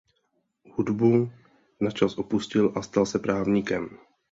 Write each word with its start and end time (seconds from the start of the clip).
Hudbu 0.77 1.11
načas 1.89 2.17
opustil 2.25 2.71
a 2.75 2.81
stal 2.89 3.05
se 3.15 3.19
právníkem. 3.29 3.89